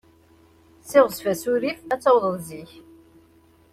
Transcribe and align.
Ssiɣzef 0.83 1.25
asurif, 1.33 1.79
ad 1.93 2.01
tawḍeḍ 2.01 2.35
zik. 2.47 2.71